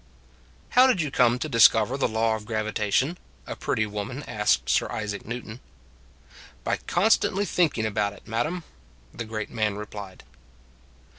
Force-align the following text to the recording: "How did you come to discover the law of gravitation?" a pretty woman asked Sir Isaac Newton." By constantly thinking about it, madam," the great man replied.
"How 0.71 0.87
did 0.87 0.99
you 0.99 1.11
come 1.11 1.37
to 1.37 1.47
discover 1.47 1.95
the 1.95 2.07
law 2.07 2.35
of 2.35 2.47
gravitation?" 2.47 3.19
a 3.45 3.55
pretty 3.55 3.85
woman 3.85 4.23
asked 4.23 4.67
Sir 4.67 4.89
Isaac 4.91 5.27
Newton." 5.27 5.59
By 6.63 6.77
constantly 6.77 7.45
thinking 7.45 7.85
about 7.85 8.13
it, 8.13 8.27
madam," 8.27 8.63
the 9.13 9.25
great 9.25 9.51
man 9.51 9.75
replied. 9.75 10.23